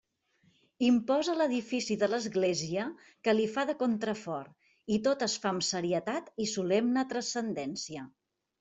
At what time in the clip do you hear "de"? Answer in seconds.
2.03-2.09, 3.73-3.77